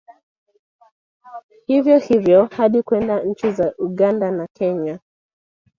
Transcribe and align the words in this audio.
Hivyo 1.67 1.97
hivyo 1.97 2.45
hadi 2.45 2.83
kwenda 2.83 3.23
nchi 3.23 3.51
za 3.51 3.73
Uganda 3.77 4.31
na 4.31 4.47
Kenya 4.53 4.99